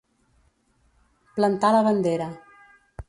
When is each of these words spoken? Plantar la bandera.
Plantar 1.35 1.71
la 1.77 1.83
bandera. 1.89 2.31